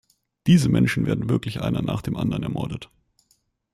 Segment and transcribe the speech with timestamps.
[0.47, 2.89] Diese Menschen werden wirklich einer nach dem anderen ermordet.